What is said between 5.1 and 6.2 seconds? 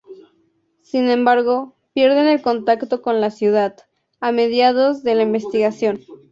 la investigación.